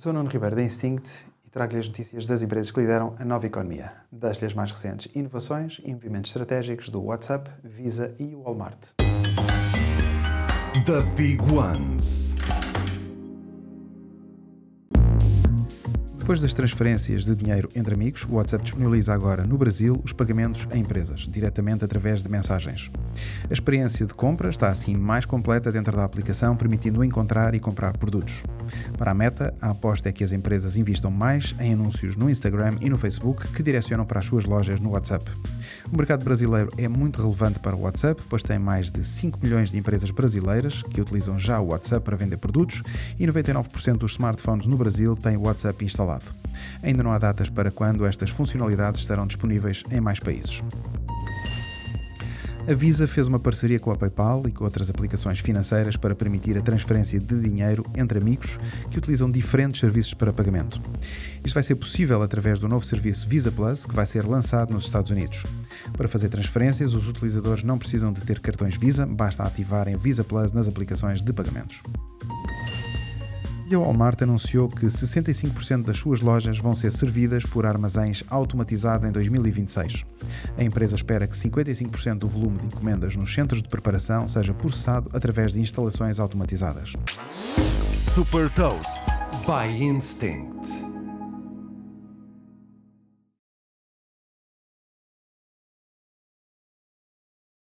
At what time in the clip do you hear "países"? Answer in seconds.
50.18-50.62